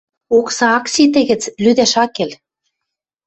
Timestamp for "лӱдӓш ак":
1.63-2.11